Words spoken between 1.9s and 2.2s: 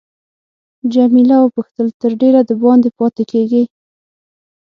تر